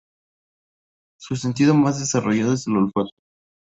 Su 1.19 1.35
sentido 1.35 1.75
más 1.75 1.99
desarrollado 1.99 2.53
es 2.53 2.65
el 2.65 2.75
olfato. 2.75 3.13